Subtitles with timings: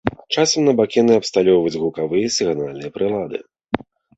[0.37, 3.37] Часам на бакены абсталёўваюць гукавыя сігнальныя прылады.